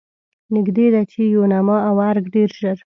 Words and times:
نږدې 0.55 0.87
ده 0.93 1.01
چې 1.11 1.19
یوناما 1.35 1.77
او 1.89 1.95
ارګ 2.09 2.25
ډېر 2.35 2.49
ژر. 2.59 2.77